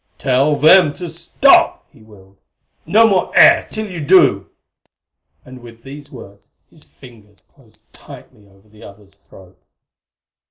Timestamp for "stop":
1.07-1.85